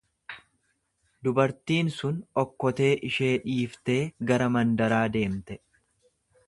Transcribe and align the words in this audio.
Dubartiin 1.27 1.91
sun 1.97 2.17
okkotee 2.45 2.91
ishee 3.11 3.31
dhiiftee 3.45 4.01
gara 4.31 4.53
mandaraa 4.57 5.05
deemte. 5.19 5.63